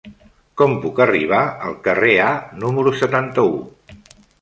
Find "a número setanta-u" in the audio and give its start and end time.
2.31-3.57